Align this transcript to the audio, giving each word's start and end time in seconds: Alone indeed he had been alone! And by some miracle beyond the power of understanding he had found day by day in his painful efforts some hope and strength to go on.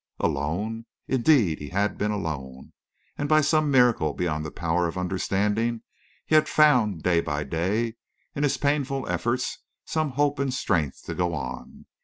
Alone 0.19 0.87
indeed 1.07 1.59
he 1.59 1.69
had 1.69 1.95
been 1.95 2.09
alone! 2.09 2.73
And 3.19 3.29
by 3.29 3.41
some 3.41 3.69
miracle 3.69 4.15
beyond 4.15 4.43
the 4.43 4.49
power 4.49 4.87
of 4.87 4.97
understanding 4.97 5.83
he 6.25 6.33
had 6.33 6.49
found 6.49 7.03
day 7.03 7.21
by 7.21 7.43
day 7.43 7.97
in 8.33 8.41
his 8.41 8.57
painful 8.57 9.07
efforts 9.07 9.59
some 9.85 10.13
hope 10.13 10.39
and 10.39 10.51
strength 10.51 11.03
to 11.03 11.13
go 11.13 11.35
on. 11.35 11.85